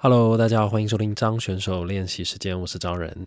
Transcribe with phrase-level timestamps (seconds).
[0.00, 3.26] Hello，大家好，欢迎收听张选手练习时间，我是张仁。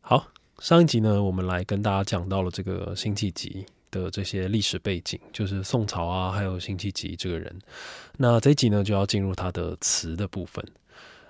[0.00, 0.26] 好，
[0.58, 7.56] 上一集呢，我们来跟大家讲到了这个辛弃疾的这些历史背景，就是宋朝啊，还有辛弃疾这个人。
[8.16, 10.66] 那这一集呢，就要进入他的词的部分。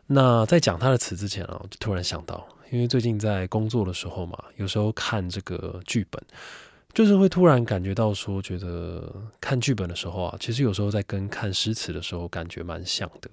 [0.06, 6.18] 那在讲他的词之前啊，就突然想到，因为最近在工作的时候嘛，有时候看这个剧本。
[6.97, 13.29] 就是会突然感觉到说，觉得看剧本的时候啊，其实有时候在跟看诗词的时候感觉蛮像的。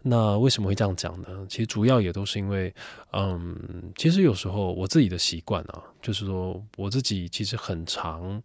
[0.00, 1.26] 那为什么会这样讲呢？
[1.48, 2.72] 其实主要也都是因为，
[3.12, 8.40] 嗯，其实有时候我自己的习惯啊，就是说我自己其实很常，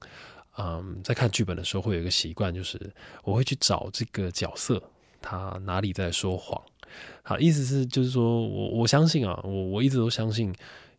[0.58, 2.92] 嗯，在看剧本的时候会有一个习惯，就是
[3.24, 4.82] 我会去找这个角色
[5.22, 6.60] 他哪里在说谎。
[7.22, 10.52] 好，意思是就是说我我相信啊，我我一直都相信。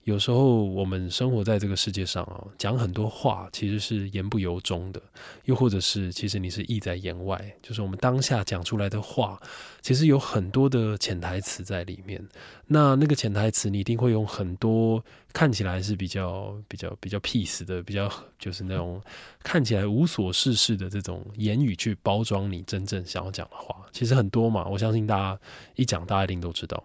[0.07, 5.03] 有时候我们生活在这个世界上啊，讲很多话其实是言不由衷的，
[5.47, 9.37] 又或者是其实你是意在言外，就是我们当下讲出来的话，
[9.83, 12.25] 其实有很多的潜台词在里面。
[12.69, 19.03] 那那个潜台词，你一定会用很多看起来是比较比较比较 peace 的，比较就是那种
[19.43, 23.85] 看起来无所事事的这种言语去包装你真正想要讲的话。
[23.91, 25.41] 其实很多嘛，我相信大家
[25.75, 26.81] 一讲，大家一定都知道。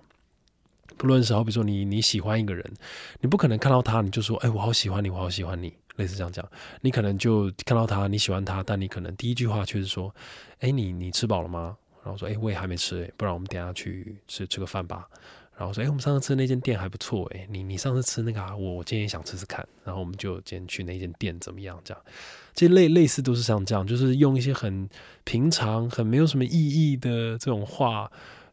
[1.02, 2.64] 不论是好比说你你喜欢一个人，
[3.22, 6.48] 你不可能看到他你就说，哎，我好喜欢你，我好喜欢你，类似这样讲。
[6.82, 10.14] 你可能就看到他，你喜欢他，但你可能第一句话却是说，
[10.60, 11.76] 哎，你你吃饱了吗？
[12.04, 15.08] 然后说，哎，我也还没吃，哎，不然我们等下去吃吃个饭吧。
[15.58, 19.68] 然后说，哎，我们上次吃那间店还不错，哎，你你上次吃那个啊，我我今天也想吃吃看。
[19.84, 21.82] 然后我们就今天去那间店怎么样？
[21.84, 22.04] 这样，
[22.54, 24.88] 这类类似都是像这样，就是用一些很
[25.24, 28.12] 平常、很没有什么意义的这种话。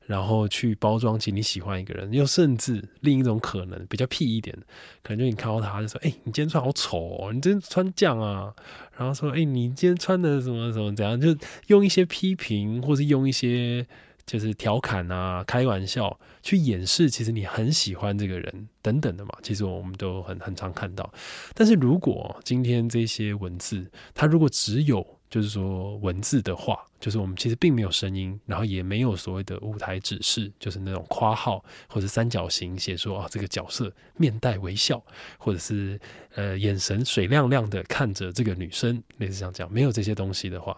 [0.09, 4.57] 然后去包装起你喜欢一个人，又甚至另一种可能比较屁一点，
[5.03, 8.51] 可能就你看到他就说：“哎，你今天穿好丑哦，你今天穿这样啊。”
[8.97, 11.37] 然后说：“哎，你今天穿的什么什么怎样？”就
[11.67, 13.87] 用一些批评，或是用一些
[14.25, 19.33] 就是调侃啊、开玩笑去掩饰，其实你很喜欢这个人等等的嘛。
[19.43, 21.13] 其实我们都很很常看到。
[21.55, 35.03] 但是如果今天这些文字，它如果只有就是说文字的话，就是我们其实并没有声音，然后也没有所谓的舞台指示，就是那种括号或者三角形写说啊这个角色面带微笑，
[35.37, 36.01] 或者是
[36.35, 40.77] 呃眼神水亮亮的看着这个女生，类似这样讲，没有这些东西的话，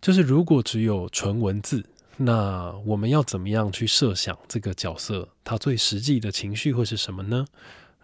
[0.00, 1.84] 就是如果只有纯文字，
[2.16, 7.46] 那我们要怎么样去设想这个角色他最实际的情绪会是什么呢？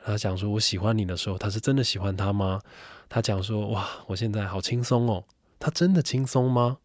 [0.05, 2.61] 他讲说我喜欢你的时候，他是真的喜欢他吗？
[3.09, 5.25] 他讲说：“哇，我现在好轻松哦。”
[5.59, 6.79] 他真的轻松吗？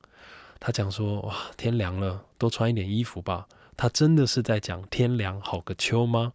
[0.59, 6.33] 他讲说：“哇，天凉了，多穿一点衣服吧。”他真的是在讲天凉好个秋吗？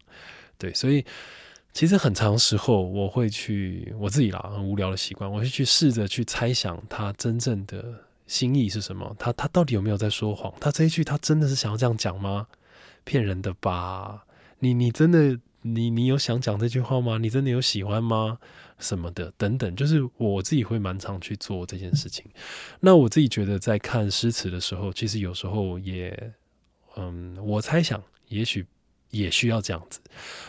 [0.57, 1.05] 对，所以
[1.73, 7.83] 其实很长时候我会去我自己啦，很无聊的习惯，我会去试着去猜想他真正的
[8.27, 9.15] 心意是什么。
[9.19, 10.53] 他他到底有没有在说谎？
[10.59, 12.47] 他这一句他真的是想要这样讲吗？
[13.03, 14.25] 骗人的吧？
[14.59, 15.37] 你你真的？
[15.61, 17.17] 你你有想讲这句话吗？
[17.17, 18.39] 你真的有喜欢吗？
[18.79, 22.25] 什么的等等，就是我自己会蛮常去做这件事情。
[22.79, 26.33] 那我自己觉得，在看诗词的时候，其实有时候也，
[26.95, 28.65] 嗯，我猜想也许
[29.11, 29.99] 也需要这样子。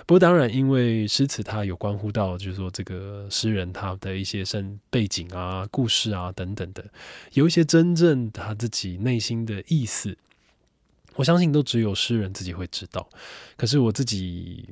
[0.06, 6.82] 不过当然，因为诗词它有关乎到，就是说这个诗人他的一些生背景啊、故事啊等等的，
[7.34, 10.16] 有一些真正他自己内心的意思，
[11.16, 13.06] 我相信都只有诗人自己会知道。
[13.58, 14.66] 可是我自己。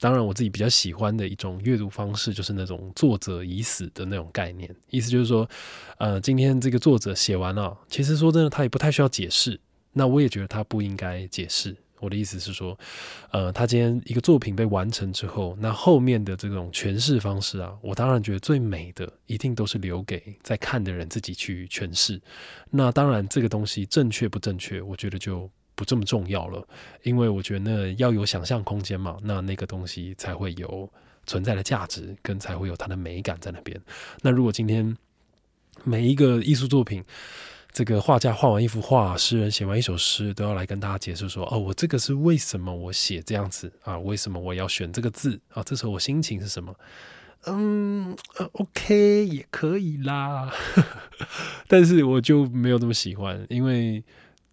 [0.00, 4.74] 当然，我自己比较喜欢的一种阅读方式，就是那种作者已死的那种概念。
[4.88, 5.48] 意思就是说，
[5.98, 9.60] 呃，今天这个作者写完了，其实说真的，他也不太需要解释。
[9.92, 11.76] 那我也觉得他不应该解释。
[12.00, 12.78] 我的意思是说，
[13.30, 22.18] 呃，他今天一个作品被完成之后，那后面的这种诠释方式啊，我当然觉得最美的一定都是留给在看的人自己去诠释。
[22.70, 25.50] 那当然，这个东西正确不正确，我觉得就。
[25.80, 26.62] 不这么重要了，
[27.04, 30.86] 因为我觉得要有想象空间嘛，那那个东西才会有
[31.24, 33.80] 存在的价值，跟才会有它的美感在那边。
[34.20, 34.94] 那如果今天
[35.82, 37.02] 每一个艺术作品，
[37.72, 43.98] 这个画家画完一幅画，诗人写完一首诗，都要来跟大家解释说：哦，我这个是为什么我写这样子啊？
[43.98, 45.62] 为什么我要选这个字啊？
[45.62, 46.76] 这时候我心情是什么？
[47.46, 48.14] 嗯
[48.52, 50.52] ，，OK 也可以啦，
[51.66, 54.04] 但是我就没有那么喜欢，因为。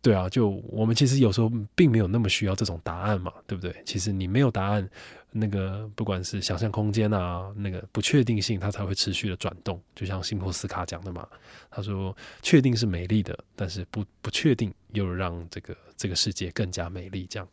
[0.02, 3.76] 对啊，就我们其实有时候并没有那么需要这种答案嘛，对不对？
[3.86, 4.90] 其实你没有答案，
[5.32, 9.82] 那个不管是想象空间啊，那个不确定性，它才会持续的转动。
[9.96, 11.28] 就像辛波斯卡讲的嘛，
[11.70, 17.48] 他说：“确定是美丽的，但是不不确定又让这个这个世界更加美丽。”这样。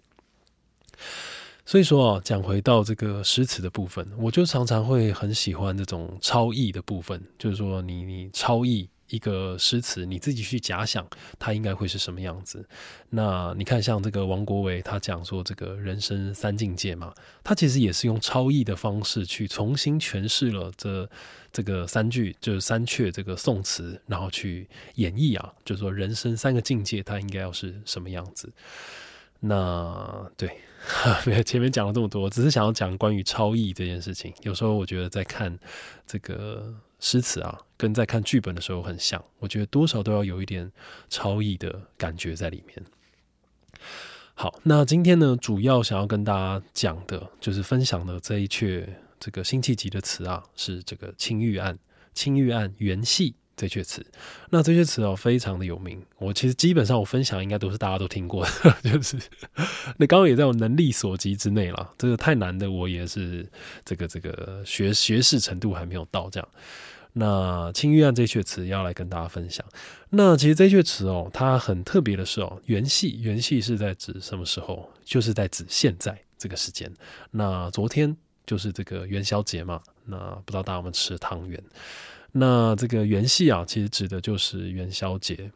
[1.67, 11.07] 所以说啊，讲回到这个诗词的部分，我就常常会很喜欢这种超意的部分，就是说你你超意一个诗词，你自己去假想
[11.39, 12.67] 它应该会是什么样子。
[13.11, 21.09] 那你看，像这个王国维，他讲说这个人生三境界嘛，他其实也是用超意的方式去重新诠释了这
[21.53, 28.53] 这个三句，就是三阙这个宋词，然后去演绎啊，就是说人生三个境界，它应该要是什么样子。
[29.47, 30.49] 那对，
[31.27, 34.33] 没有前面讲了这么多，只是想要讲关于超译这件事情。
[34.43, 35.59] 有时候我觉得在看
[36.07, 36.75] 这个。
[37.01, 40.73] 诗词啊，跟在看剧本的时候很像，我觉得多少都要有一点
[41.11, 42.83] 超意的感觉在里面。
[44.33, 48.89] 好，那今天呢，主要想要跟大家讲的，就是分享的这一阙
[49.21, 51.75] 这个辛弃疾的词啊，是这个《青玉案》
[52.15, 54.05] 《青玉案》元戏这阙词。
[54.51, 59.17] 那这阙词哦，非常的有名，我其实基本上我分享应该都是大家都听过的， 就是
[59.97, 61.93] 那刚刚也在我能力所及之内了。
[61.99, 63.47] 这个太难的，我也是
[63.85, 66.49] 这个这个学学识程度还没有到这样。
[67.17, 69.65] 那《青玉案》这阙词要来跟大家分享。
[70.11, 74.91] 那其实这阙词哦，它很特别的是哦，元夕，元夕是在指什么时候？
[75.05, 76.93] 就是在指现在这个时间。
[77.31, 79.81] 那昨天就是这个元宵节嘛。
[80.07, 81.63] 那不知道大家有没有吃汤圆？
[82.33, 85.51] 那这个元夕啊，其实指的就是元宵节。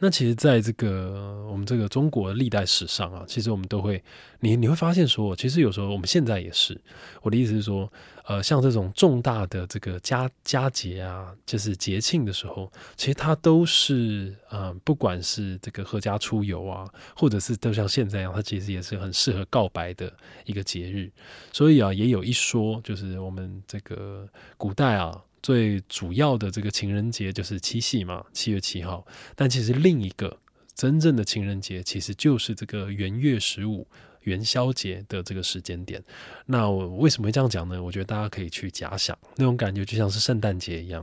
[0.00, 4.00] 那其实，在这个我们这个中国历代史上啊，其实我们都会，
[4.38, 6.80] 你你会发现说，其实有时候我们现在也是，
[7.20, 7.92] 我的意思是说，
[8.24, 20.12] 呃，像这种重大的这个佳佳节啊，就是节庆的时候，其实它都是，嗯，不管是这个阖家出游啊，或者是都像现在一样，它其实也是很适合告白的
[20.44, 21.10] 一个节日。
[21.52, 25.24] 所以啊，也有一说，就是我们这个古代啊。
[25.48, 29.06] 最主要的这个情人节就是七夕嘛，七月七号。
[29.34, 30.38] 但其实另一个
[30.74, 33.88] 真正的情人节，其实就是这个元月十五
[34.24, 36.04] 元宵节的这个时间点。
[36.44, 37.82] 那我为什么会这样讲呢？
[37.82, 41.02] 我觉得大家可以去假想那种感觉，就像是圣诞节一样。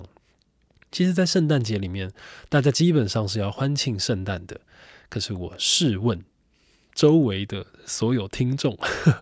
[0.92, 2.14] 其实，在圣诞节里面，
[2.48, 4.62] 大家基本上是要欢庆圣诞的。
[5.10, 6.24] 可是我试问。
[6.96, 8.76] 周围的所有听众，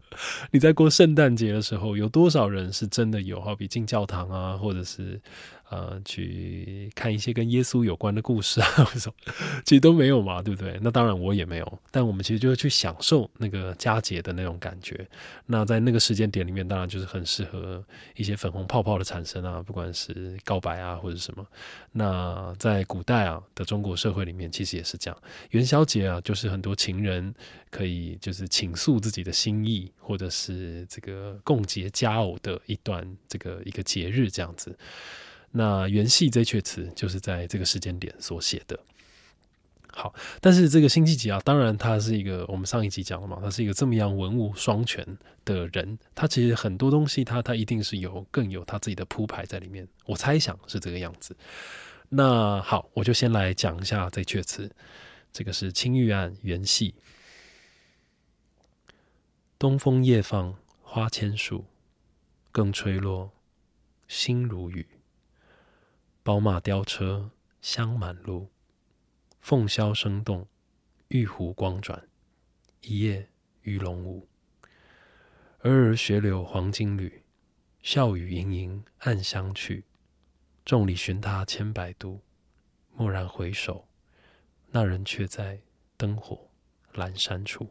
[0.51, 3.41] 你在过圣诞节的时候，有多少人是真的有？
[3.41, 5.19] 好比进教堂啊，或者是。
[5.73, 9.33] 呃，去看一些跟耶稣有关的故事啊， 什么
[9.65, 10.79] 其实都没有嘛，对不对？
[10.83, 15.07] 那当然我也没有，但我们其实就是去享受那个佳节的那种感觉。
[15.47, 17.83] 那在那个时间点里面，当然就是很适合
[18.15, 21.43] 一些粉红泡泡的产生啊，不管是告白啊或者什么。
[21.91, 25.17] 那在古代啊的中国社会里面，其实也是这样。
[25.49, 27.33] 元宵节啊，就是很多情人
[27.71, 34.77] 可以就是倾诉自己的心意，或者是这个共结佳偶的一段这个一个节日这样子。
[35.55, 38.79] 那元系这阙词就是在这个时间点所写的。
[39.95, 40.11] 好，
[40.41, 45.05] 但是这个辛弃疾啊，当然他是一个我们上一集讲了嘛，他是一个这么样文武双全
[45.45, 49.87] 的人，他其实很多东西他他一定是有更有他自己的铺排在里面。
[50.07, 51.37] 我猜想是这个样子。
[52.09, 54.71] 那好，我就先来讲一下这阙词，
[55.31, 56.95] 这个是《青玉案·元系》：
[59.59, 61.65] 东风夜放花千树，
[62.51, 63.31] 更吹落，
[64.07, 64.87] 星如雨。
[66.25, 67.31] 宝马雕车
[67.61, 68.47] 香满路，
[69.41, 70.47] 凤箫声动，
[71.09, 72.07] 玉壶光转，
[72.79, 73.27] 一夜
[73.63, 74.25] 鱼龙舞。
[75.63, 77.23] 尔尔雪柳黄金缕，
[77.81, 79.83] 笑语盈盈暗香去。
[80.63, 82.21] 众里寻他千百度，
[82.95, 83.85] 蓦然回首，
[84.71, 85.59] 那人却在
[85.97, 86.47] 灯火
[86.93, 87.67] 阑珊处。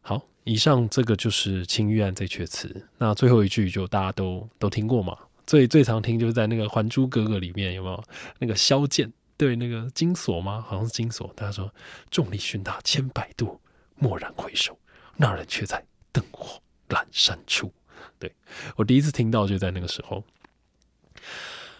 [0.00, 2.88] 好，以上这个就是《青玉案》这阙词。
[2.96, 5.18] 那最后一句就大家都都听过嘛？
[5.46, 8.04] 最最常听就是在那个《还珠格格》里面有没有
[8.38, 10.64] 那个萧剑对那个金锁吗？
[10.66, 11.32] 好像是金锁。
[11.36, 11.72] 他说
[12.10, 13.60] ：“众里寻他千百度，
[14.00, 14.78] 蓦然回首，
[15.16, 17.72] 那人却在灯火阑珊处。”
[18.18, 18.34] 对
[18.76, 20.24] 我第一次听到就在那个时候。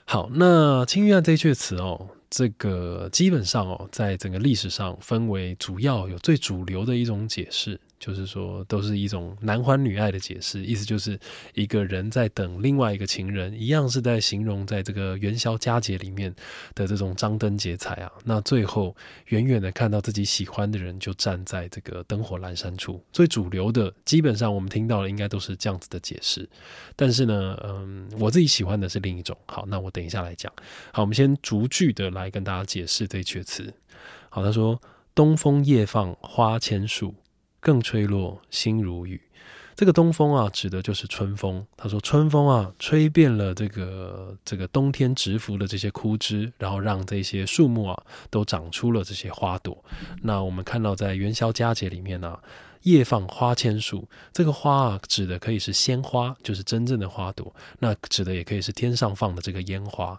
[0.05, 7.81] 好，那《青玉案》这阙词哦，这个基本上哦，在整个历史上分为主要有最主流的一种解释。
[7.99, 11.19] 就是说，都是一种男欢女爱的解释，意思就是
[11.55, 16.35] 一个人在等另外一个情人，一样是在形容在这个元宵佳节里面
[16.75, 18.13] 的这种张灯结彩啊。
[18.25, 18.95] 那最后
[19.27, 23.03] 远远的看到自己喜欢的人就站在这个灯火阑珊处。
[23.13, 26.49] 最主流的，基本上我们听到的应该都是这样子的解释。
[26.95, 29.37] 但是呢，嗯，我自己喜欢的是另一种。
[29.47, 30.53] 好，那我等一下来讲。
[30.93, 33.73] 好，我们先逐句的来跟大家解释这阙词。
[34.29, 34.81] 好，他说
[35.15, 37.15] ：“东风夜放花千树。”
[37.67, 39.21] 更吹落，星如雨。
[39.75, 41.67] 这个东风啊，指的就是春风。
[41.77, 49.85] 他说，春风啊，吹遍了这个这个冬天植伏的这些枯枝，然后让这些树木啊，都长出了这些花朵。
[50.23, 52.39] 那我们看到，在元宵佳节里面呢，
[52.83, 54.09] 夜放花千树。
[54.33, 60.17] 这个花啊，指的可以是鲜花，就是真正的花朵；那指的也可以是天上放的这个烟花。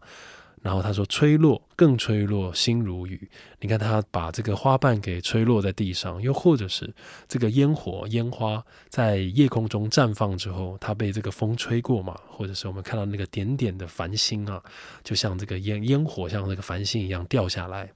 [0.64, 3.30] 然后他说：“吹落，更吹落，心如雨。”
[3.62, 6.94] 你看他把这个花瓣给吹落在地上，又或者是
[7.28, 14.62] 这个烟火、烟花在夜空中绽放之后，它被这个风吹过嘛，或者是我们看到那个点点的繁星啊，
[15.04, 17.90] 就像这个烟烟火像那个繁星一样掉下来。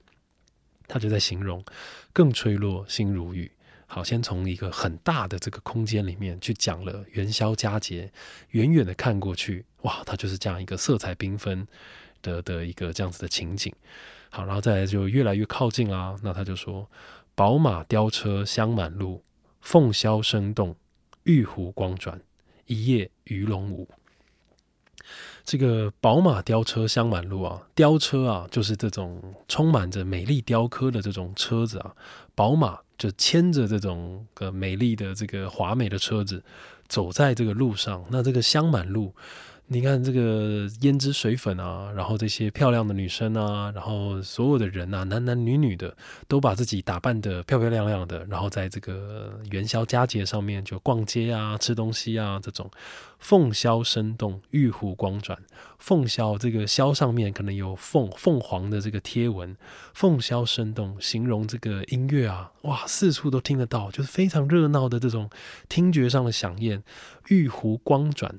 [0.88, 1.64] 他就在形容
[2.12, 3.50] “更吹落，心如雨”。
[3.86, 8.10] 好，先从一个很大的这个空间里面去讲了元宵佳节，
[8.50, 11.66] 远远的看过去，哇，它就是这样一个色彩缤纷。
[12.22, 13.72] 的的一个这样子的情景，
[14.30, 16.16] 好，然后再来就越来越靠近啦。
[16.22, 16.88] 那他就说
[17.34, 19.22] ：“宝马雕车香满路，
[19.60, 20.74] 凤箫声动，
[21.24, 22.20] 玉壶光转，
[22.66, 23.88] 一夜鱼龙舞。”
[25.44, 31.94] 这个宝马雕车香满路啊，雕车啊，就是这种充满着美丽雕刻的这种车子啊。
[32.34, 36.42] 宝马就牵着这种个美丽的这个华美的车子，
[36.86, 38.04] 走在这个路上。
[38.08, 39.12] 那这个香满路。
[39.68, 45.96] 你看这个胭脂水粉啊，然后这些漂亮的女生啊，然后所有的人啊，男男女女的，
[46.28, 52.70] 都把自己打扮的漂漂亮亮的，然后在这个元宵佳节上面就逛街啊、吃东西啊，这种
[53.18, 55.38] 凤箫声动，玉壶光转。
[55.78, 59.56] 凤箫这个箫上面可能有凤凤凰的这个贴纹，
[59.94, 65.30] 凤箫声动，形容这个音乐啊，哇，四处都听得到，就是非常热闹的这种
[65.70, 66.82] 听觉上的响应。
[67.28, 68.38] 玉壶光转。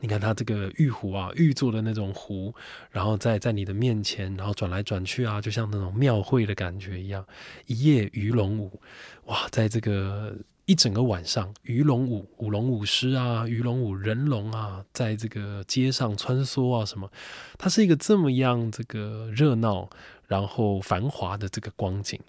[0.00, 2.54] 你看它这个玉壶啊，玉做的那种壶，
[2.90, 7.24] 然后在在你的面前，然后转来转去啊，就像那种庙会的感觉一样。
[7.66, 8.78] 一夜鱼龙舞，
[9.24, 10.36] 哇，在这个
[10.66, 17.10] 一整个晚上，鱼龙舞、舞龙舞狮啊，鱼龙舞人龙啊，在这个街上穿梭啊，什么，
[17.56, 19.88] 它是一个这么样这个热闹，
[20.26, 22.20] 然后繁华的这个光景。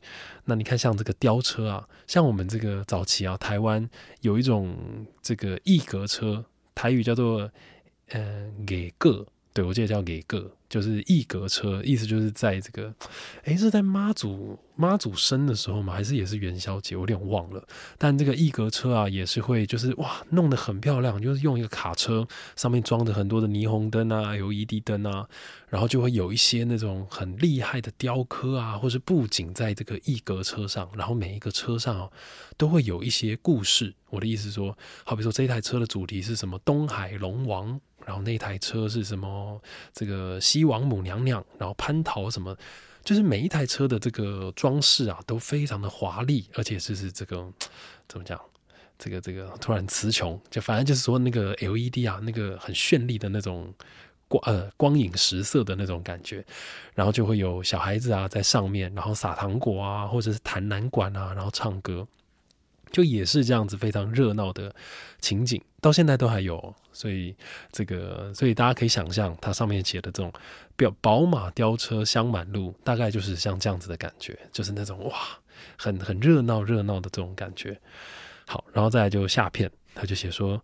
[0.46, 3.90] 那你看，像这个雕车啊，像我们这个早期啊，台湾
[4.22, 6.46] 有一种这个艺格车。
[6.78, 7.52] 台语叫做
[8.14, 9.26] “呃给个”，
[9.58, 12.94] 对我记得叫“给个”，就是一格车，意思就是在这个，
[13.46, 15.92] 诶，是在妈祖妈祖生的时候吗？
[15.92, 16.96] 还是也是元宵节？
[16.96, 17.68] 我有点忘了。
[17.98, 25.28] 但这个一格车啊，也是会就是哇，弄得很漂亮，就是用一个卡车上面装着很多的霓虹灯啊、LED 灯啊，
[25.70, 32.12] 然后就会有一些那种很厉害的雕刻啊，或是布景在这个一格车上，然后每一个车上
[32.58, 33.96] 都会有一些故事。
[34.12, 36.60] 我的意思说，好比说这一台车的主题是什么？
[36.60, 39.62] 东海龙王，然后那台车是什么？
[39.92, 42.56] 这个西王母娘娘，然后蟠桃什么？
[43.04, 47.46] 就是每一台车的这个装饰啊，都非常的华丽，而且就是这个
[48.08, 48.40] 怎么讲？
[48.98, 53.74] 这个这个突然词穷，就反正就是说那个 LED 啊，那个很绚丽的那种
[54.30, 56.44] 光呃光影十色的那种感觉，
[56.96, 62.08] 然后就会有小孩子啊在上面，然后撒糖果啊，或者是弹南管啊，然后唱歌。
[62.92, 64.74] 就也是这样子非常热闹的
[65.20, 67.36] 情景，到现在都还有，所以
[67.72, 70.32] 这个，所以大家可以想象，它上面写的这种
[70.76, 75.16] “表宝马雕车香满路”，大概就是像这样子的感觉，就是那种哇，
[75.78, 77.80] 很很热闹热闹的这种感觉。
[78.46, 80.62] 好，然后再就下片，他就写说：“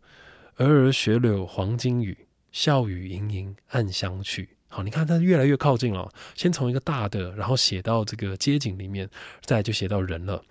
[0.58, 2.18] 儿儿雪柳黄金雨，
[2.51, 9.08] 笑语盈盈暗香去。”好，你看它越来越靠近了，先从一个大的，然后写到这个街景里面，
[9.44, 10.44] 再就写到人了。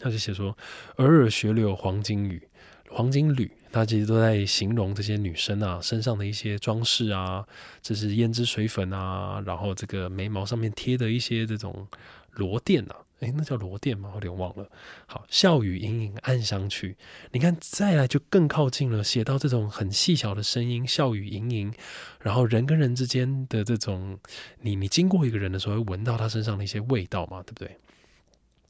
[0.00, 0.56] 他就写说
[0.96, 2.42] ：“尔尔雪柳黄金缕，
[2.88, 7.46] 黄金缕。”他其实都在形容这些女生啊身上的一些装饰啊，
[7.80, 11.86] 这是胭脂水粉啊，然后这个眉毛上面贴的一些这种
[12.32, 14.10] 罗垫啊，诶，那叫罗垫吗？
[14.14, 14.68] 有点忘了。
[15.06, 16.96] 好，笑语盈盈暗香去。
[17.30, 21.72] 你看，再来就更靠近了，写到这种很细小的声音，笑语盈盈，
[22.20, 24.18] 然后人跟人之间的这种，
[24.62, 27.76] 你你经过一个人的时候，会闻到他身上的一些味道嘛，对不对？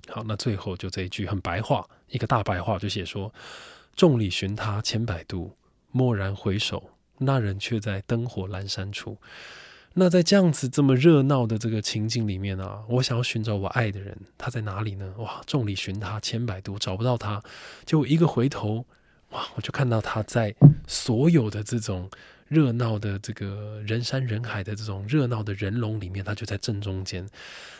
[0.08, 3.32] 好，那最后就这一句很白话，一个大白话就写说
[3.94, 5.56] ：“众里寻他千百度，
[5.92, 9.16] 蓦然回首，那人却在灯火阑珊处。”
[9.94, 15.14] 那在这样子这么热闹的这个情景里面啊，我想要寻找我爱的人，他在哪里呢？
[15.18, 17.42] 哇，众里寻他千百度，找不到他，
[17.84, 18.84] 就一个回头，
[19.30, 20.54] 哇，我就看到他在
[20.86, 22.10] 所有的这种。
[22.50, 27.24] 热闹的这个人山人海的这种热闹的人龙里面，他就在正中间。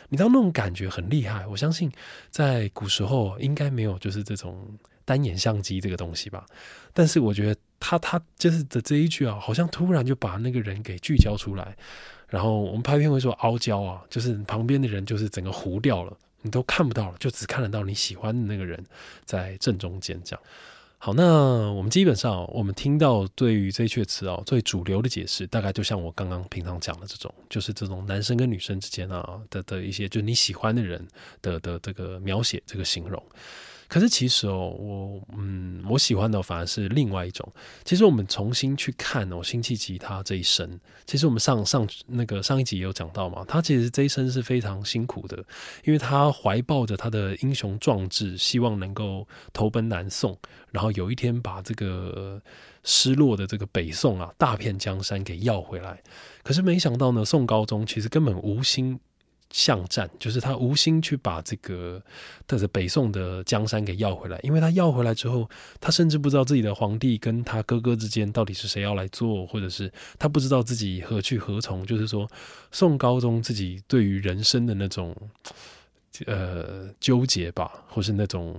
[0.09, 1.45] 你知道那种感觉很厉害。
[1.49, 1.91] 我相信
[2.31, 6.47] 在古时候应该没有就是这种单眼相机这个东西吧。
[6.95, 11.77] 但是我觉得他他就是的这一句啊，好像突然就把那个人给聚焦出来。
[12.29, 18.81] 然后我们拍片会说凹焦啊，就是旁边的人就是整个糊掉了，你都看不到了，就只看得到你喜欢的那个人
[19.25, 20.43] 在正中间这样。
[21.03, 31.09] 好，那我们基本上，我们听到对于这一阙词哦，最主流的解释，大概就像我刚刚平常讲的这种，就是这种男生跟女生之间啊的的一些，就你喜欢的人
[31.41, 33.23] 的的这个描写，这个形容。
[33.91, 37.53] 可是其实哦，我嗯，我喜欢的反而是另外一种。
[37.85, 45.37] 其实我们重新去看哦，辛弃疾他这一生，其实我们上上那个上一集也有讲到嘛，他其实这一生是非常辛苦的，
[45.83, 50.39] 因为他怀抱着他的英雄壮志，希望能够投奔南宋，
[50.71, 52.41] 然后有一天把这个
[52.85, 56.01] 失落的这个北宋啊大片江山给要回来。
[56.45, 59.01] 可是没想到呢，宋高宗其实根本无心。
[59.51, 62.01] 巷战就是他无心去把这个
[62.47, 71.85] 他的北宋的江山给要回来，因为他要回来之后，他甚至不知道自己的皇帝跟他哥哥之间到底是谁要来做，或者是他不知道自己何去何从。
[71.85, 72.31] 就是说，
[72.71, 75.17] 宋高宗自己对于人生的那种
[76.27, 78.55] 呃纠结吧，或是那种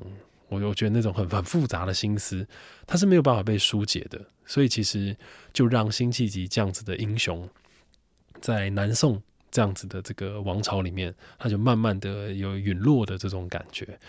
[0.50, 2.46] 我我觉得那种很很复杂的心思，
[2.86, 4.20] 他是没有办法被疏解的。
[4.46, 5.16] 所以其实
[5.54, 7.48] 就让辛弃疾这样子的英雄
[8.42, 9.22] 在南宋。
[9.52, 14.00] 这样子的这个王朝里面，他就慢慢的有陨落的这种感觉。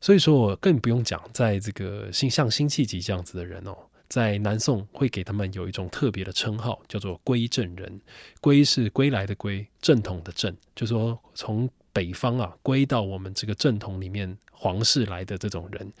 [0.00, 3.76] 所以说我更不用讲，在这个新像辛弃疾这样子的人哦，
[4.08, 8.00] 在南宋会给他们有一种特别的称号，叫做归正人。
[8.40, 15.92] 归是归来的归，正统的正，就说从北方啊归到我们这个正统里面皇室来的这种人。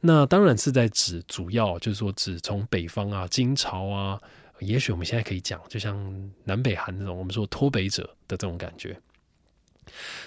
[0.00, 4.18] 那当然是在指主要就是说指从北方啊金朝啊。
[4.62, 8.98] 也许我们现在可以讲，就像南北韩那种，我们说脱北者的这种感觉。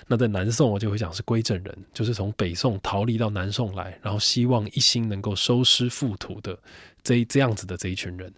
[0.06, 6.60] 那在南宋，我就会讲是归正人，就是从北宋逃离到南宋来，然后希望一心能够收师复土的
[7.02, 8.32] 这这样子的这一群人。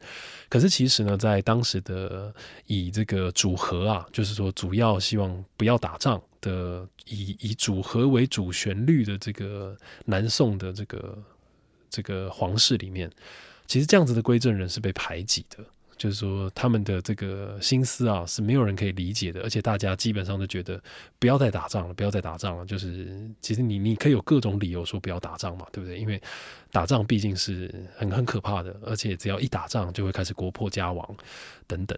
[0.48, 2.34] 可是其实呢，在当时的
[2.68, 9.76] 以这个组合啊，就是说主要希望不要打仗的，以以组合为主旋律的这个
[10.06, 11.18] 南宋的这个
[11.90, 13.12] 这个皇室里面，
[13.66, 15.66] 其实这样子的归正人是被排挤的。
[15.98, 20.82] 就是说，他们的这个心思啊，是没有人可以理解的，而且大家基本上都觉得
[21.20, 22.66] 不要再打仗了，不要再打仗了。
[22.66, 25.98] 就是其实你你可以有各种理由说不要打仗嘛，对不对？
[25.98, 26.22] 因为
[26.72, 31.18] 打仗毕竟是很很可怕的，而且只要一打仗就会开始国破家亡
[31.66, 31.98] 等等。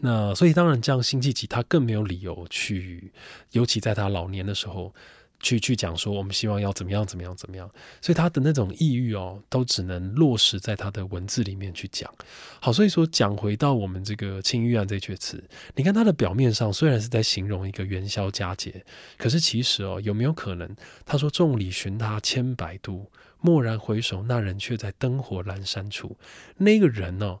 [0.00, 3.12] 那所以当然，这样辛弃疾他更没有理由去，
[3.52, 4.92] 尤其在他老年的时候。
[5.40, 7.68] 去去讲说，我们希望要怎么样怎么样怎么样，
[8.00, 12.12] 所以他的那种抑郁哦，都只能落实在他的文字里面去讲。
[12.60, 15.42] 好，所以说讲回到我们这个《青玉案》这阙词，
[15.74, 18.84] 你看它的表面上虽然是在形容一个元宵佳节，
[19.16, 23.10] 可是其实哦，有没有可能他说“众里寻他千百度，
[23.42, 26.16] 蓦然回首，那人却在灯火阑珊处”，
[26.58, 27.38] 那个人呢？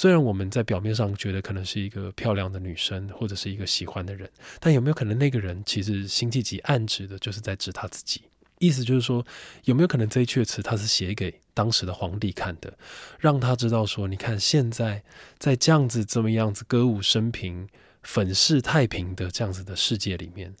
[0.00, 4.30] 虽然我们在表面上觉得可能是一个漂亮的女生，或者是一个喜欢的人，
[4.60, 8.22] 但有没有可能那个人其实辛弃疾暗指的就是在指他自己？
[8.60, 9.26] 意思就是说，
[9.64, 12.72] 有没有可能这一阙词他是写给当时的皇帝看的，
[13.18, 15.02] 让他知道说，你看现在
[15.36, 17.68] 在这样子这么样子歌舞升平、
[18.04, 20.54] 粉饰太平的这样子的世界里面，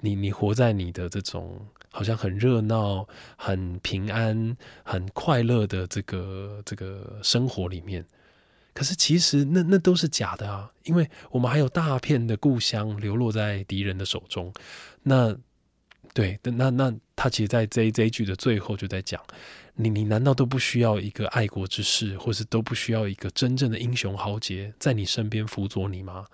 [0.00, 8.02] 你你活在你的这种好像很热闹、很平安、很快乐的这个这个生活里面。
[8.74, 14.52] 可是其实那那都是假的啊，因为我们还有大片的故乡流落在敌人的手中。
[15.02, 15.36] 那
[16.14, 19.22] 对，那那他其实，在这这一句的最后就在讲：
[19.74, 26.26] 你你难道都不需要一个爱国之士，或是都不需要一个真正的英雄豪杰在你身边辅佐你吗？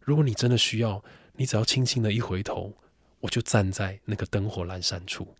[0.00, 1.02] 如果你真的需要，
[1.34, 2.72] 你只要轻轻的一回头，
[3.20, 5.34] 我就站在那个灯火阑珊处。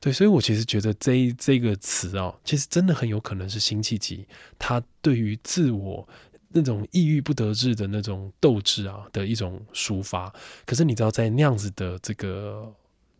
[0.00, 4.26] 对，所以我其实觉得这这个词啊，其实真的很有可能是辛弃疾
[4.58, 6.08] 他对于自我
[6.48, 10.32] 那种抑郁不得志的那种斗志啊的一种抒发。
[10.64, 12.72] 可是你知道，在那样子的这个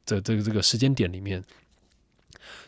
[0.06, 1.42] 的这个这个时间点里面。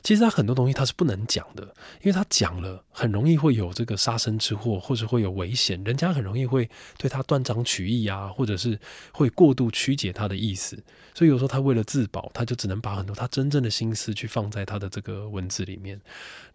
[0.03, 1.63] 其实他很多东西他是不能讲的，
[2.03, 8.79] 因为他讲了很容易会有这个杀身之祸，或者会有危险，人家很容易会对他断章取义啊，或者是
[9.13, 10.83] 会过度曲解他的意思。
[11.15, 16.01] 所以有时候他为了自保，他就只能把很多他真正的心思去放在他的这个文字里面。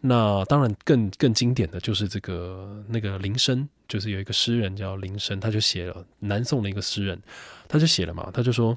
[0.00, 7.20] 那当然更更经典的就是这个那个林升，就是有一个诗人叫林升，他就写了南宋的一个诗人，
[7.68, 8.76] 他就写了嘛，他就说：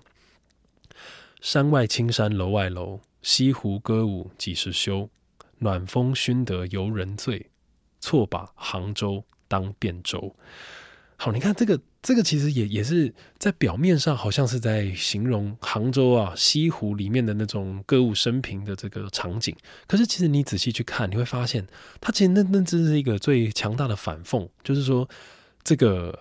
[1.41, 2.99] 山外青山楼外楼。
[3.21, 5.09] 西湖歌舞几时休？
[5.61, 7.47] 暖风熏得游人醉，
[7.99, 10.33] 错把杭州当汴州。
[11.17, 19.53] 好，你看这个，这个其实也也是在表面上好像是在形容杭州啊西湖里面的那种歌舞升平的这个场景。
[19.85, 21.67] 可是其实你仔细去看，你会发现，
[21.99, 25.09] 它其实那那只是一个最强大的反讽，就是说
[25.61, 26.17] 这个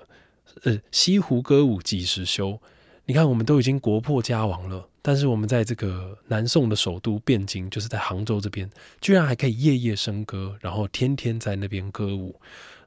[0.64, 2.60] 呃西湖歌舞几时休？
[3.04, 4.88] 你看，我们都已经国破家亡了。
[5.08, 12.38] 但是我们在这个南宋的首都汴京，就是在杭州这边，居然还可以夜夜笙歌，然后天天在那边歌舞，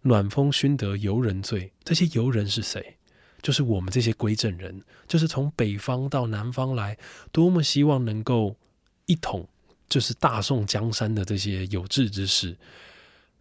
[0.03, 1.71] 暖风熏得游人醉。
[1.83, 2.97] 这些游人是谁？
[3.41, 6.95] 就是我们这些归正人，就是从北方到南方来，
[7.31, 8.55] 多么希望能够
[9.07, 9.49] 一统
[9.89, 12.55] 就是大宋江山的这些有志之士，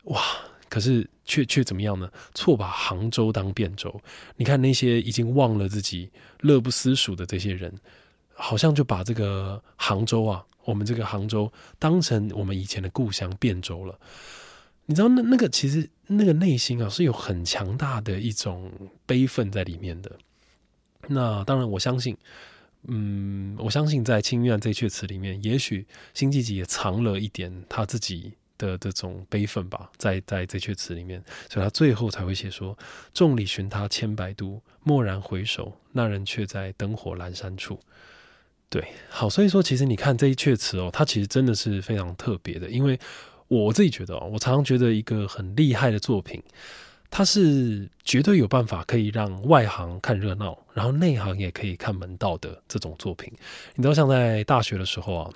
[0.04, 0.22] 哇！
[0.70, 2.10] 可是却却怎么样呢？
[2.32, 4.00] 错把杭州当汴州。
[4.36, 7.74] 你看那些已经忘了自己乐不思蜀的这些人，
[8.40, 13.98] 好像就把这个杭州啊，我们这个杭州当成我们以前的故乡汴州了。
[14.86, 18.72] 你知道那那个其实那个内心啊是有很强大的一种
[19.06, 20.10] 悲愤在里面的。
[21.06, 22.16] 那当然，我相信，
[22.88, 32.76] 嗯，我相信在《清玉案》这阙词里面，也许辛弃疾也藏了一点他自己的这种悲愤吧，在在这阙词里面，所以他最后才会写说
[33.14, 37.78] ：“众里寻他千百度，蓦然回首，那人却在灯火阑珊处。”
[38.70, 42.98] 对，好，所以说其实你看这一阙词哦，它其实真的是非常特别的，因为
[43.48, 46.42] 我自己觉得哦，我常常觉得一个很厉害的作品。
[47.12, 53.28] 它是绝对有办法可以让外行看热闹，然后内行也可以看门道的这种作品。
[53.74, 55.30] 你知道，像在大学的时候啊，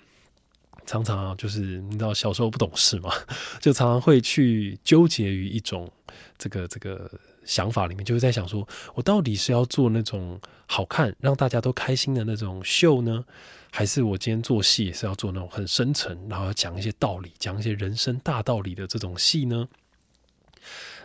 [0.87, 3.11] 常常，就是你知道小时候不懂事嘛，
[3.61, 5.91] 就常常会去纠结于一种
[6.39, 7.11] 这个这个
[7.45, 13.25] 想法里面，就是在想说，我到底是要做那种好看让大家都开心的那种秀呢，
[13.71, 19.69] 还是我今天做戏也是要做那种很深沉，然后讲一些道理，讲一些人生大道理的这种戏呢？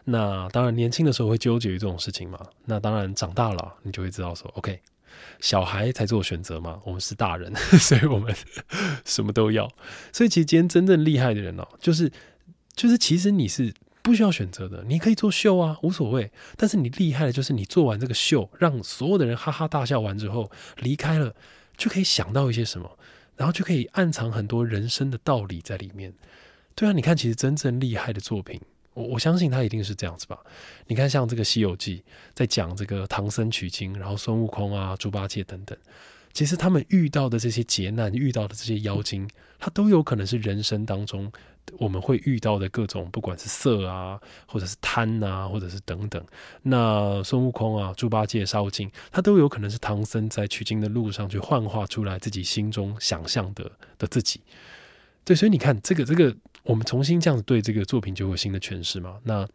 [0.05, 2.39] 那当然，年轻的时候会纠结于这种事情嘛。
[2.65, 4.79] 那当然，长大了你就会知道说，OK，
[5.41, 6.79] 小孩才做选择嘛。
[6.85, 8.33] 我们是大人， 所以我们
[9.03, 9.69] 什么都要。
[10.13, 12.09] 所以其实今天真正厉害的人哦，就是
[12.73, 13.73] 就是其实你是
[14.09, 16.31] 不需要选择的，你可以做秀啊，无所谓。
[16.57, 21.35] 但是你厉害的就是你做完这个秀，让所有的人哈哈大笑完之后离开了，
[21.77, 22.89] 就可以想到一些什么，
[23.35, 26.11] 然后就可以暗藏很多人生的道理在里面。
[26.73, 28.59] 对啊，你看，其实真正厉害的作品。
[28.95, 30.39] 我我相信他一定是这样子吧？
[30.87, 31.97] 你看，像这个《西游记》
[32.33, 35.77] 在讲这个唐僧取经，然后孙悟空啊、猪八戒等等，
[36.33, 41.31] 其实他们遇到的这些劫难、遇到的这些妖精，它都有可能是人生当中
[41.77, 46.23] 我们会遇到的各种，不管是色啊，或者是贪啊，或者是等等。
[46.63, 54.41] 那孙悟空啊、猪八戒、沙悟净，他都有可能是唐僧在取经的路上去幻化出来自己心中想象的的自己。
[55.23, 56.35] 对，所以你看，这个这个。
[56.63, 59.17] 我们重新这样子对这个作品就有新的诠释嘛？
[59.23, 59.47] 那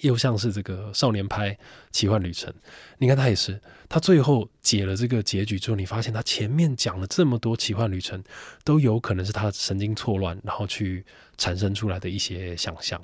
[0.00, 1.56] 又像是这个少年派
[1.90, 2.52] 奇幻旅程，
[2.98, 8.22] 你看他也是，他最后解了这个结局之后，你发现他前面讲了这么多奇幻旅程，
[8.64, 11.04] 都有可能是他神经错乱，然后去
[11.36, 13.00] 产生出来的一些想象。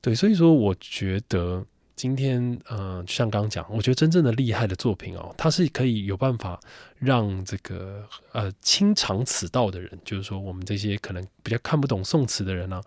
[0.00, 1.64] 对，所以说我觉得。
[1.96, 6.58] 今天，呃，像刚刚讲，我觉得真正的厉害的作品哦，它是可以有办法
[6.98, 12.82] 让这个呃清尝此道的人，就是说我们这些可能比较看不懂宋词的人呢，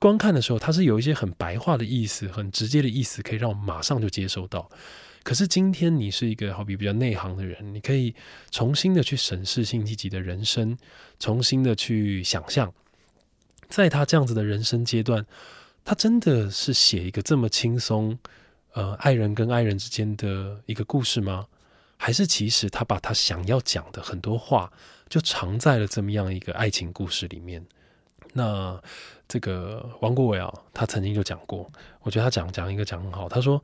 [0.00, 4.68] 观看的时候，它是有一些很白话的意思，很直接的意思，可以让我马上就接收到。
[5.22, 8.14] 可是今天你是一个好比比较内行的人，你可以
[8.50, 10.76] 重新的去审视辛弃疾的人生，
[11.18, 12.72] 重新的去想象，
[13.68, 15.24] 在他这样子的人生阶段。
[15.84, 18.18] 他真的是写一个这么轻松，
[18.72, 21.46] 呃，爱人跟爱人之间的一个故事吗？
[21.98, 24.72] 还是其实他把他想要讲的很多话，
[25.10, 27.62] 就藏在了这么样一个爱情故事里面？
[28.32, 28.80] 那
[29.28, 31.70] 这个王国维啊，他曾经就讲过，
[32.02, 33.28] 我觉得他讲讲一个讲很好。
[33.28, 33.62] 他说，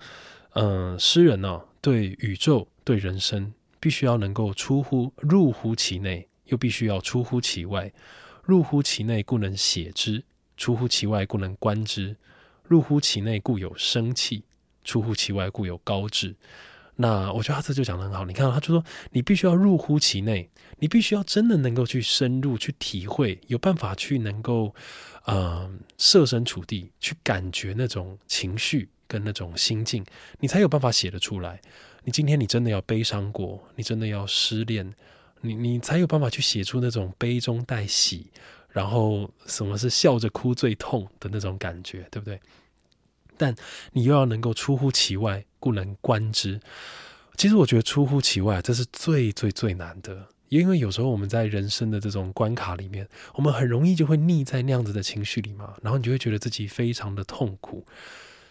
[0.54, 7.92] 嗯，诗人呢，对宇宙、对人生，必须要能够出乎入乎其内，又必须要出乎其外。
[8.42, 10.24] 入乎其内，故能写之。
[10.56, 12.14] 出乎其外，故能观之；
[12.64, 14.42] 入乎其内，故有生气；
[14.84, 16.34] 出乎其外，故有高致。
[16.96, 18.24] 那我觉得他这就讲得很好。
[18.24, 24.74] 你看，他就说，你必须要入乎其内，你必须要真的能够去深入去体会，有办法去能够，
[25.26, 30.04] 嗯，设身处地去感觉那种情绪跟那种心境，
[30.40, 31.60] 你才有办法写得出来。
[32.04, 34.94] 你今天你真的要悲伤过，你真的要失恋，
[35.42, 38.30] 你你才有办法去写出那种悲中带喜。
[38.70, 42.38] 然后什么是笑着哭最痛的那种感觉，对不对？
[43.38, 43.54] 但
[43.92, 46.60] 你又要能够出乎其外，故能观之。
[47.36, 57.84] 其实我觉得出乎其外，这是最最最难的，因为有时候我们在人生的这种关卡里面，我们很容易就会腻在那样子的情绪里嘛，然后你就会觉得自己非常的痛苦。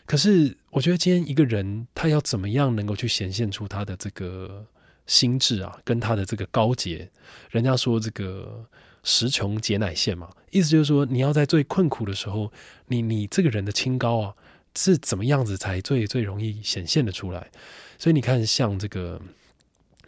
[0.05, 4.65] 可是我觉得今天一个人他要怎么样能够去显现出他的这个
[5.07, 7.09] 心智啊，跟他的这个高洁，
[7.49, 8.67] 人家说这个。
[9.07, 12.51] 时穷节乃现嘛，意思就是说，你要在最困苦的时候，
[12.87, 14.33] 你你这个人的清高啊，
[14.77, 17.49] 是怎么样子才最最容易显现的出来？
[17.97, 19.21] 所以你看，像这个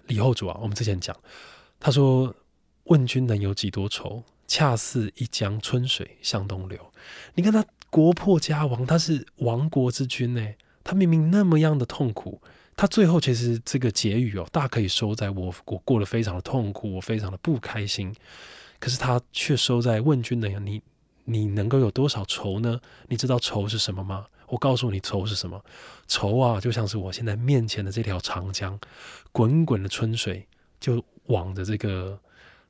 [0.07, 1.15] 李后主啊，我们之前讲，
[1.79, 2.35] 他说
[2.85, 4.23] ：“问君能有几多愁？
[4.47, 6.79] 恰似一江春水向东流。”
[7.35, 10.53] 你看他国破家亡，他是亡国之君呢，
[10.83, 12.41] 他明明那么样的痛苦，
[12.75, 18.13] 他最后其实这个结语哦，大可以收在我我过得非常的痛苦，我非常的不开心。
[18.79, 20.81] 可是他却收在问君能有你，
[21.25, 22.79] 你能够有多少愁呢？
[23.07, 24.27] 你知道愁是什么吗？
[24.47, 25.63] 我告诉你，愁是什么？
[26.07, 28.79] 愁啊，就像是我现在面前的这条长江，
[29.31, 30.47] 滚滚的春水
[30.79, 32.19] 就往着这个。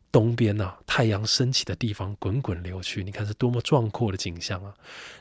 [0.09, 4.73] 东边呐，太阳升起的地方滚滚流去，你看是多么壮阔的景象啊！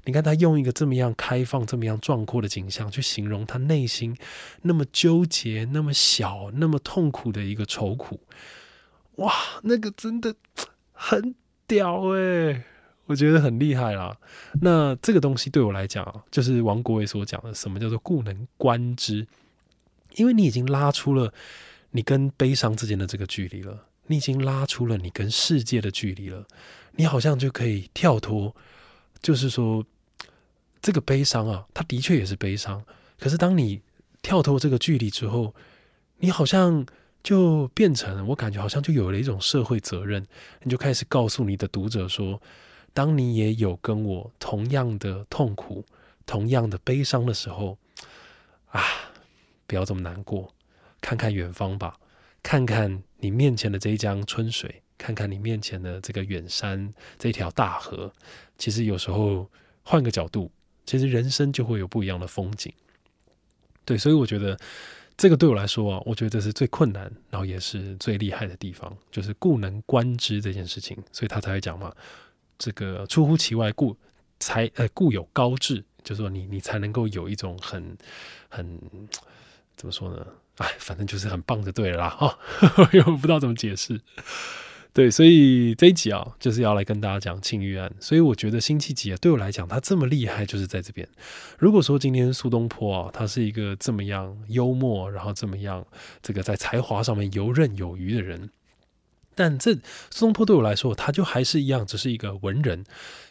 [0.05, 4.17] 你看他用一个这么样开放、这么样壮阔的景象去形容他内心
[4.63, 8.21] 那么纠结、那么小、那么痛苦的一个愁苦，
[9.17, 10.37] 哇，那个真的
[10.93, 11.35] 很
[11.67, 12.65] 屌哎！
[13.07, 14.17] 我觉得很厉害啦。
[14.61, 19.27] 那这个东西对我来讲，就是王国维所讲的，什么叫做故能观之？
[20.15, 21.33] 因为你已经拉出了
[21.91, 23.87] 你跟悲伤之间的这个距离了。
[24.09, 26.47] 你已经拉出了你跟世界的距离了，
[26.93, 28.55] 你好像就可以跳脱，
[29.21, 29.85] 就是说，
[30.81, 32.81] 这个悲伤啊，它的确也是悲伤。
[33.19, 33.81] 可是当你
[34.23, 35.53] 跳脱这个距离之后，
[36.19, 36.87] 你好像
[37.25, 40.25] 就变成，我感觉好像就有了一种社会责任，
[40.63, 42.41] 你就开始告诉你的读者说，
[42.97, 45.85] 当你也有跟我同样的痛苦、
[46.25, 47.77] 同样的悲伤的时候，
[48.69, 48.83] 啊，
[49.67, 50.55] 不要这么难过，
[51.03, 52.01] 看看远方吧，
[52.43, 53.03] 看看。
[53.19, 58.13] 你面前的这一江春水，看看你面前的这个远山，这条大河，
[58.59, 59.51] 其实有时候
[59.83, 60.51] 换个角度，
[60.85, 62.73] 其实人生就会有不一样的风景。
[63.87, 64.57] 对，所以我觉得
[65.17, 70.97] 这个对我来说啊，我觉得是最困难，然后也是最厉害的地方，就是故能观之这件事情。
[71.13, 71.93] 所以他才会讲嘛，
[72.59, 73.97] 这个出乎其外，故
[74.39, 77.97] 才呃故有高志，就是说你你才能够有一种很
[78.49, 78.81] 很
[79.77, 80.27] 怎么说呢？
[80.57, 82.39] 哎，反正就是很棒就对了啦，哈，
[83.07, 84.01] 我不知道怎么解释。
[84.95, 87.93] 对，所以这一集啊，就是要来跟大家讲庆余案。
[88.01, 91.07] 所以我觉得辛弃疾啊，对我来讲，他这么厉害，就是在这边。
[91.59, 95.87] 如果说今天苏东坡啊，他是一个这么样幽默，然后这么样
[96.23, 98.49] 这个在才华上面游刃有余的人，
[99.37, 99.75] 但这
[100.11, 102.85] 苏东坡对我来说，他就还是一样，只是一个文人。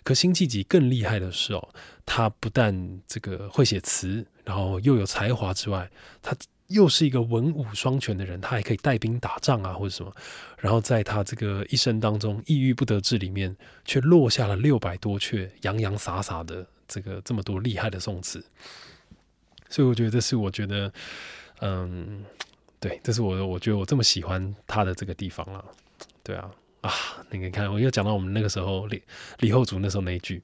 [0.03, 1.67] 可辛弃疾更厉害的是哦，
[2.05, 5.91] 他不但这个会写词，然后又有才华之外，
[6.21, 6.33] 他。
[6.69, 10.11] 又是一个文武双全的人，他还可以带兵打仗啊，或者什么。
[10.57, 18.43] 然后在他这个一生当中，抑郁不得志里面，却落下了六百多阙洋洋洒洒的这个这么多厉害的宋词。
[19.69, 20.91] 所以我觉得这是我觉得，
[21.61, 22.25] 嗯，
[22.79, 25.63] 对，这是我我觉得我这么喜欢他的这个地方了。
[26.25, 26.91] 对啊，啊，
[27.29, 29.03] 你看，我又讲到我们那个时候李
[29.39, 30.41] 李后主那时候那一句，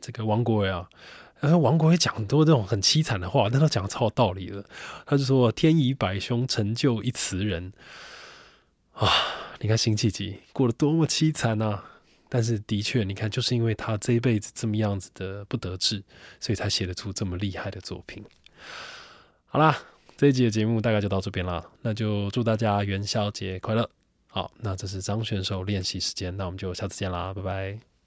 [0.00, 0.88] 这个王国维啊。
[1.40, 4.64] 然后王国维讲很多这种很凄惨的话，但他讲的超有道理的。
[5.06, 7.72] 他就说：“天以百凶成就一词人。”
[8.94, 9.08] 啊，
[9.60, 11.84] 你看辛弃疾过得多么凄惨啊！
[12.28, 16.02] 但是的确，你看，就是因为他这一辈子这么样子的不得志，
[16.40, 18.24] 所以才写得出这么厉害的作品。
[19.46, 19.78] 好啦，
[20.16, 21.64] 这一集的节目大概就到这边啦。
[21.82, 23.88] 那就祝大家元宵节快乐！
[24.28, 27.97] 好，那这是张选手练习时间，那我们就下次见啦，拜拜。